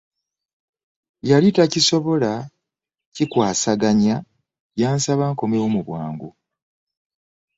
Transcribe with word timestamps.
Yali 1.29 1.49
takisobola 1.57 2.31
kikwasaganya, 3.15 4.15
y'ansaba 4.79 5.23
nkomewo 5.31 5.67
mu 5.75 5.81
bwangu. 5.87 6.29